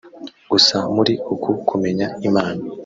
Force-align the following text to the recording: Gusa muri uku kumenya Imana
Gusa 0.51 0.77
muri 0.95 1.13
uku 1.33 1.49
kumenya 1.67 2.07
Imana 2.29 2.61